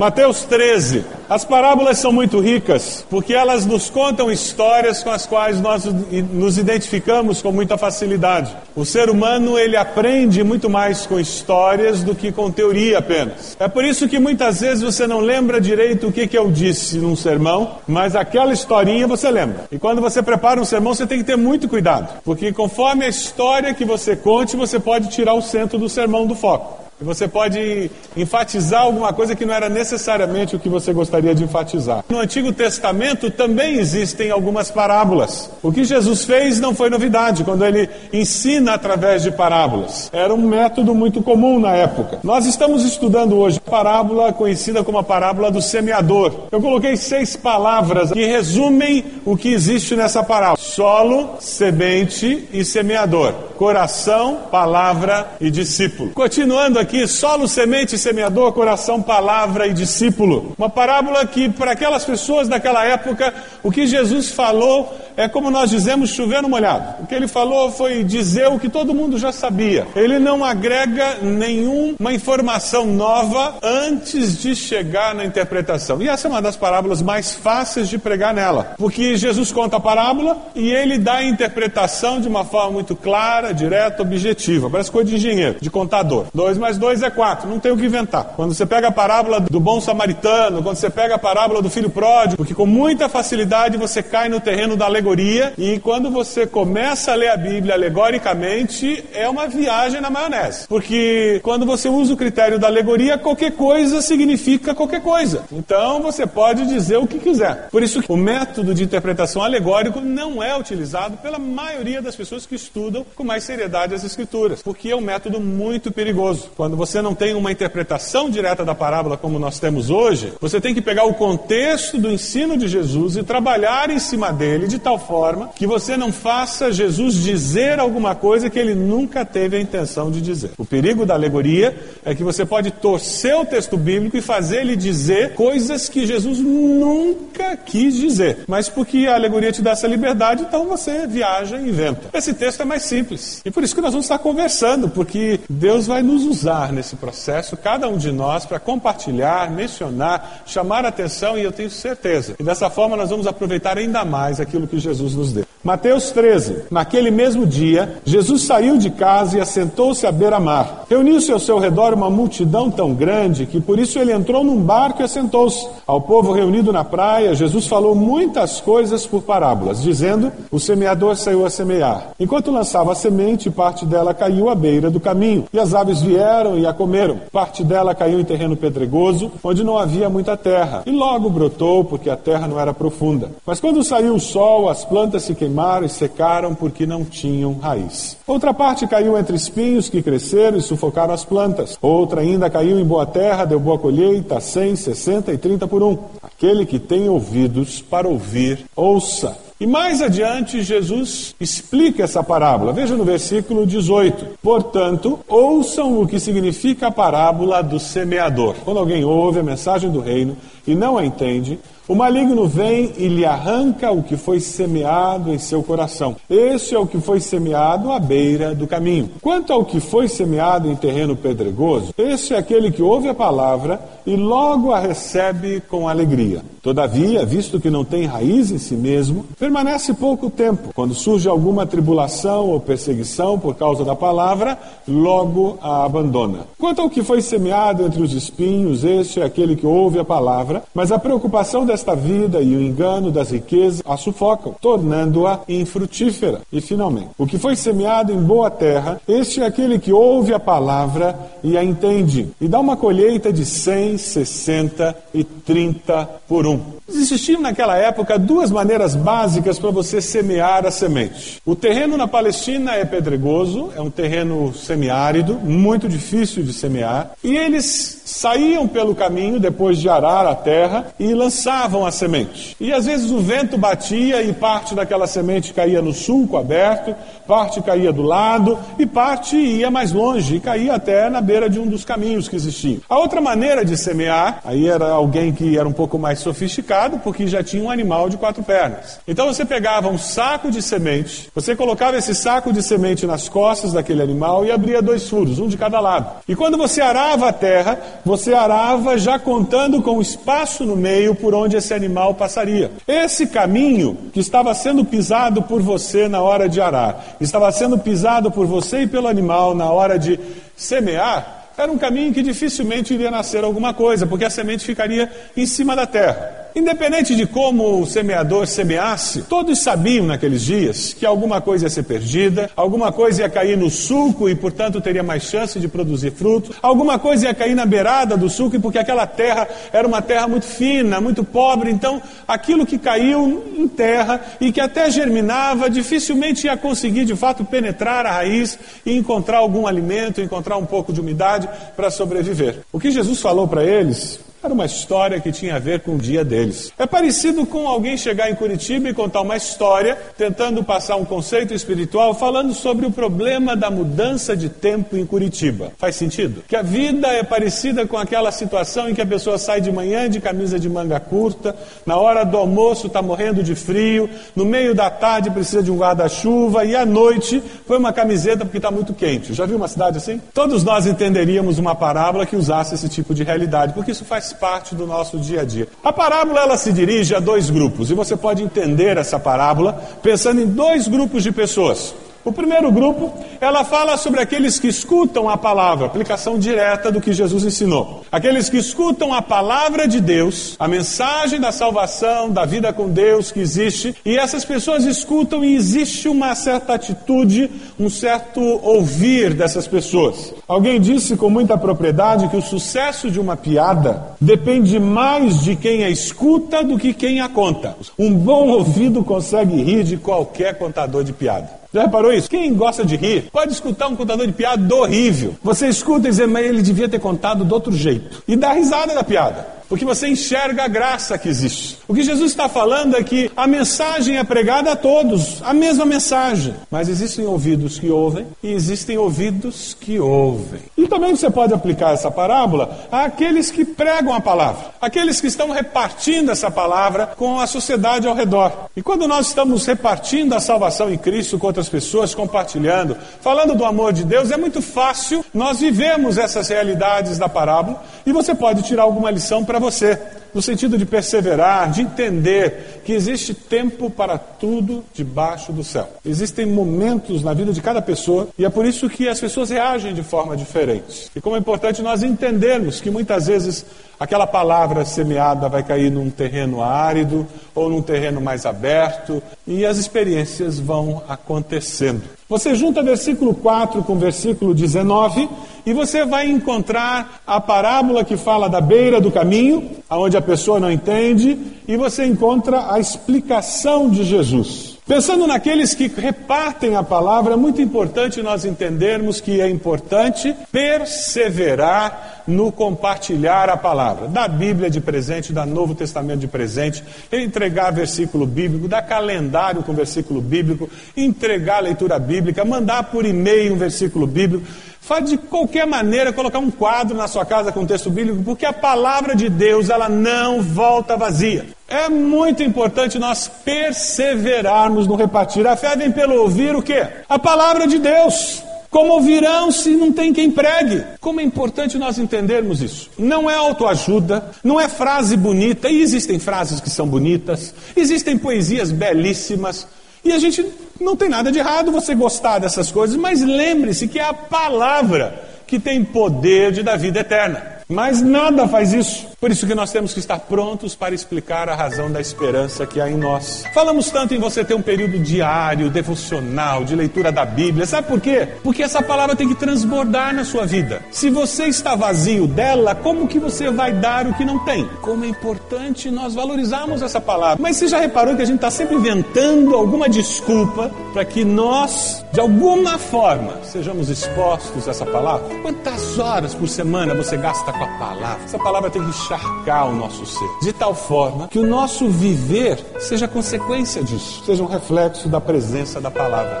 [0.00, 1.04] Mateus 13.
[1.28, 5.84] As parábolas são muito ricas porque elas nos contam histórias com as quais nós
[6.32, 8.56] nos identificamos com muita facilidade.
[8.74, 13.54] O ser humano ele aprende muito mais com histórias do que com teoria apenas.
[13.60, 16.96] É por isso que muitas vezes você não lembra direito o que, que eu disse
[16.96, 19.66] num sermão, mas aquela historinha você lembra.
[19.70, 23.08] E quando você prepara um sermão você tem que ter muito cuidado, porque conforme a
[23.08, 26.79] história que você conte, você pode tirar o centro do sermão do foco.
[27.00, 31.44] E você pode enfatizar alguma coisa que não era necessariamente o que você gostaria de
[31.44, 32.04] enfatizar.
[32.10, 35.50] No Antigo Testamento também existem algumas parábolas.
[35.62, 40.10] O que Jesus fez não foi novidade quando ele ensina através de parábolas.
[40.12, 42.18] Era um método muito comum na época.
[42.22, 46.48] Nós estamos estudando hoje a parábola conhecida como a parábola do semeador.
[46.52, 53.32] Eu coloquei seis palavras que resumem o que existe nessa parábola: solo, semente e semeador.
[53.56, 56.10] Coração, palavra e discípulo.
[56.10, 60.56] Continuando aqui aqui solo, semente, semeador, coração, palavra e discípulo.
[60.58, 63.32] Uma parábola que, para aquelas pessoas daquela época,
[63.62, 67.02] o que Jesus falou é como nós dizemos, chover no molhado.
[67.02, 69.86] O que ele falou foi dizer o que todo mundo já sabia.
[69.94, 76.00] Ele não agrega nenhuma informação nova antes de chegar na interpretação.
[76.02, 79.80] E essa é uma das parábolas mais fáceis de pregar nela, porque Jesus conta a
[79.80, 84.70] parábola e ele dá a interpretação de uma forma muito clara, direta, objetiva.
[84.70, 86.26] Parece coisa de engenheiro, de contador.
[86.34, 88.32] Dois mais dois é quatro, não tem o que inventar.
[88.36, 91.90] Quando você pega a parábola do bom samaritano, quando você pega a parábola do filho
[91.90, 95.09] pródigo, porque com muita facilidade você cai no terreno da alegoria
[95.58, 100.68] e quando você começa a ler a Bíblia alegoricamente, é uma viagem na maionese.
[100.68, 105.44] Porque quando você usa o critério da alegoria, qualquer coisa significa qualquer coisa.
[105.50, 107.68] Então você pode dizer o que quiser.
[107.70, 112.54] Por isso o método de interpretação alegórico não é utilizado pela maioria das pessoas que
[112.54, 116.50] estudam com mais seriedade as escrituras, porque é um método muito perigoso.
[116.56, 120.74] Quando você não tem uma interpretação direta da parábola como nós temos hoje, você tem
[120.74, 124.89] que pegar o contexto do ensino de Jesus e trabalhar em cima dele de tal
[124.98, 130.10] forma que você não faça Jesus dizer alguma coisa que ele nunca teve a intenção
[130.10, 130.52] de dizer.
[130.58, 134.76] O perigo da alegoria é que você pode torcer o texto bíblico e fazer ele
[134.76, 138.44] dizer coisas que Jesus nunca quis dizer.
[138.46, 142.10] Mas porque a alegoria te dá essa liberdade, então você viaja e inventa.
[142.12, 143.40] Esse texto é mais simples.
[143.44, 147.56] E por isso que nós vamos estar conversando, porque Deus vai nos usar nesse processo,
[147.56, 152.34] cada um de nós, para compartilhar, mencionar, chamar a atenção, e eu tenho certeza.
[152.38, 155.44] E dessa forma nós vamos aproveitar ainda mais aquilo que Jesus nos deu.
[155.62, 156.64] Mateus 13.
[156.70, 160.86] Naquele mesmo dia, Jesus saiu de casa e assentou-se à beira-mar.
[160.88, 165.02] Reuniu-se ao seu redor uma multidão tão grande que por isso ele entrou num barco
[165.02, 165.68] e assentou-se.
[165.86, 171.44] Ao povo reunido na praia, Jesus falou muitas coisas por parábolas, dizendo: O semeador saiu
[171.44, 172.12] a semear.
[172.18, 176.58] Enquanto lançava a semente, parte dela caiu à beira do caminho, e as aves vieram
[176.58, 177.20] e a comeram.
[177.30, 182.08] Parte dela caiu em terreno pedregoso, onde não havia muita terra, e logo brotou, porque
[182.08, 183.30] a terra não era profunda.
[183.44, 188.16] Mas quando saiu o sol, as plantas se queimaram e secaram porque não tinham raiz.
[188.26, 191.76] Outra parte caiu entre espinhos que cresceram e sufocaram as plantas.
[191.82, 195.98] Outra ainda caiu em boa terra, deu boa colheita, cem, sessenta e trinta por um.
[196.22, 199.36] Aquele que tem ouvidos para ouvir, ouça.
[199.60, 202.72] E mais adiante, Jesus explica essa parábola.
[202.72, 204.38] Veja no versículo 18.
[204.42, 208.54] Portanto, ouçam o que significa a parábola do semeador.
[208.64, 210.34] Quando alguém ouve a mensagem do reino
[210.66, 211.58] e não a entende,
[211.90, 216.14] o maligno vem e lhe arranca o que foi semeado em seu coração.
[216.30, 219.10] Esse é o que foi semeado à beira do caminho.
[219.20, 223.80] Quanto ao que foi semeado em terreno pedregoso, esse é aquele que ouve a palavra
[224.06, 226.42] e logo a recebe com alegria.
[226.62, 230.72] Todavia, visto que não tem raiz em si mesmo, permanece pouco tempo.
[230.74, 236.46] Quando surge alguma tribulação ou perseguição por causa da palavra, logo a abandona.
[236.58, 240.62] Quanto ao que foi semeado entre os espinhos, este é aquele que ouve a palavra,
[240.74, 246.42] mas a preocupação dessa desta vida e o engano das riquezas a sufocam, tornando-a infrutífera.
[246.52, 250.38] E finalmente, o que foi semeado em boa terra, este é aquele que ouve a
[250.38, 256.60] palavra e a entende, e dá uma colheita de 100, 60 e 30 por um.
[256.88, 261.40] Existiam naquela época duas maneiras básicas para você semear a semente.
[261.46, 267.36] O terreno na Palestina é pedregoso, é um terreno semiárido, muito difícil de semear, e
[267.36, 272.56] eles saíam pelo caminho depois de arar a terra e lançavam a semente.
[272.60, 276.94] E às vezes o vento batia e parte daquela semente caía no sulco aberto,
[277.26, 281.60] parte caía do lado e parte ia mais longe e caía até na beira de
[281.60, 282.80] um dos caminhos que existiam.
[282.88, 287.26] A outra maneira de semear, aí era alguém que era um pouco mais sofisticado, porque
[287.26, 289.00] já tinha um animal de quatro pernas.
[289.06, 293.72] Então você pegava um saco de semente, você colocava esse saco de semente nas costas
[293.72, 296.10] daquele animal e abria dois furos, um de cada lado.
[296.26, 301.14] E quando você arava a terra, você arava já contando com o espaço no meio
[301.14, 302.70] por onde esse animal passaria.
[302.86, 308.30] Esse caminho que estava sendo pisado por você na hora de arar estava sendo pisado
[308.30, 310.18] por você e pelo animal na hora de
[310.56, 315.46] semear, era um caminho que dificilmente iria nascer alguma coisa, porque a semente ficaria em
[315.46, 316.39] cima da terra.
[316.54, 321.84] Independente de como o semeador semeasse, todos sabiam naqueles dias que alguma coisa ia ser
[321.84, 326.54] perdida, alguma coisa ia cair no sulco e, portanto, teria mais chance de produzir fruto,
[326.60, 330.44] alguma coisa ia cair na beirada do sulco, porque aquela terra era uma terra muito
[330.44, 336.56] fina, muito pobre, então aquilo que caiu em terra e que até germinava, dificilmente ia
[336.56, 341.48] conseguir de fato penetrar a raiz e encontrar algum alimento, encontrar um pouco de umidade
[341.76, 342.60] para sobreviver.
[342.72, 345.98] O que Jesus falou para eles era uma história que tinha a ver com o
[345.98, 346.72] dia deles.
[346.78, 351.52] É parecido com alguém chegar em Curitiba e contar uma história, tentando passar um conceito
[351.52, 355.72] espiritual, falando sobre o problema da mudança de tempo em Curitiba.
[355.76, 356.42] Faz sentido?
[356.48, 360.08] Que a vida é parecida com aquela situação em que a pessoa sai de manhã
[360.08, 361.54] de camisa de manga curta,
[361.84, 365.76] na hora do almoço está morrendo de frio, no meio da tarde precisa de um
[365.76, 369.34] guarda-chuva e à noite põe uma camiseta porque está muito quente.
[369.34, 370.18] Já viu uma cidade assim?
[370.32, 374.74] Todos nós entenderíamos uma parábola que usasse esse tipo de realidade, porque isso faz parte
[374.74, 375.68] do nosso dia a dia.
[375.82, 379.72] A parábola ela se dirige a dois grupos e você pode entender essa parábola
[380.02, 381.94] pensando em dois grupos de pessoas.
[382.22, 387.14] O primeiro grupo, ela fala sobre aqueles que escutam a palavra, aplicação direta do que
[387.14, 388.04] Jesus ensinou.
[388.12, 393.32] Aqueles que escutam a palavra de Deus, a mensagem da salvação, da vida com Deus
[393.32, 399.66] que existe, e essas pessoas escutam e existe uma certa atitude, um certo ouvir dessas
[399.66, 400.34] pessoas.
[400.46, 405.84] Alguém disse com muita propriedade que o sucesso de uma piada depende mais de quem
[405.84, 407.76] a escuta do que quem a conta.
[407.98, 411.59] Um bom ouvido consegue rir de qualquer contador de piada.
[411.72, 412.28] Já reparou isso?
[412.28, 415.36] Quem gosta de rir pode escutar um contador de piada horrível.
[415.42, 418.22] Você escuta e diz, mas ele devia ter contado do outro jeito.
[418.26, 421.78] E dá risada da piada porque você enxerga a graça que existe.
[421.86, 425.86] O que Jesus está falando é que a mensagem é pregada a todos, a mesma
[425.86, 430.60] mensagem, mas existem ouvidos que ouvem e existem ouvidos que ouvem.
[430.76, 435.50] E também você pode aplicar essa parábola àqueles que pregam a palavra, aqueles que estão
[435.50, 438.68] repartindo essa palavra com a sociedade ao redor.
[438.74, 443.64] E quando nós estamos repartindo a salvação em Cristo com outras pessoas, compartilhando, falando do
[443.64, 448.62] amor de Deus, é muito fácil nós vivemos essas realidades da parábola e você pode
[448.62, 449.98] tirar alguma lição para você,
[450.34, 455.88] no sentido de perseverar, de entender que existe tempo para tudo debaixo do céu.
[456.04, 459.94] Existem momentos na vida de cada pessoa e é por isso que as pessoas reagem
[459.94, 461.10] de forma diferente.
[461.14, 463.64] E como é importante nós entendermos que muitas vezes
[463.98, 469.76] aquela palavra semeada vai cair num terreno árido ou num terreno mais aberto e as
[469.76, 472.02] experiências vão acontecendo.
[472.28, 475.28] Você junta versículo 4 com versículo 19
[475.64, 480.60] e você vai encontrar a parábola que fala da beira do caminho, aonde a pessoa
[480.60, 484.70] não entende, e você encontra a explicação de Jesus.
[484.90, 492.24] Pensando naqueles que repartem a palavra, é muito importante nós entendermos que é importante perseverar
[492.26, 498.26] no compartilhar a palavra, da Bíblia de presente, da Novo Testamento de presente, entregar versículo
[498.26, 504.44] bíblico, dar calendário com versículo bíblico, entregar leitura bíblica, mandar por e-mail um versículo bíblico.
[504.80, 508.52] Faz de qualquer maneira colocar um quadro na sua casa com texto bíblico, porque a
[508.52, 511.46] palavra de Deus ela não volta vazia.
[511.68, 515.46] É muito importante nós perseverarmos no repartir.
[515.46, 516.86] A fé vem pelo ouvir o quê?
[517.08, 518.42] A palavra de Deus.
[518.70, 520.84] Como ouvirão se não tem quem pregue?
[521.00, 522.88] Como é importante nós entendermos isso.
[522.96, 528.70] Não é autoajuda, não é frase bonita, e existem frases que são bonitas, existem poesias
[528.70, 529.66] belíssimas,
[530.04, 530.46] e a gente
[530.80, 535.22] não tem nada de errado você gostar dessas coisas, mas lembre-se que é a palavra
[535.46, 537.59] que tem poder de dar vida eterna.
[537.70, 539.06] Mas nada faz isso.
[539.20, 542.80] Por isso que nós temos que estar prontos para explicar a razão da esperança que
[542.80, 543.44] há em nós.
[543.54, 547.66] Falamos tanto em você ter um período diário, devocional, de leitura da Bíblia.
[547.66, 548.26] Sabe por quê?
[548.42, 550.82] Porque essa palavra tem que transbordar na sua vida.
[550.90, 554.66] Se você está vazio dela, como que você vai dar o que não tem?
[554.80, 557.40] Como é importante nós valorizarmos essa palavra.
[557.40, 562.04] Mas você já reparou que a gente está sempre inventando alguma desculpa para que nós,
[562.12, 565.28] de alguma forma, sejamos expostos a essa palavra?
[565.42, 568.24] Quantas horas por semana você gasta com a palavra.
[568.24, 572.58] Essa palavra tem que encharcar o nosso ser, de tal forma que o nosso viver
[572.78, 576.40] seja consequência disso, seja um reflexo da presença da palavra.